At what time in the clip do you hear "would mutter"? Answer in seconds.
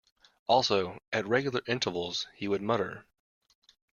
2.47-3.05